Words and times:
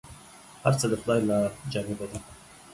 هر 0.63 0.73
څه 0.79 0.85
د 0.91 0.93
خداى 1.01 1.19
له 1.29 1.37
جانبه 1.71 2.05
دي، 2.11 2.17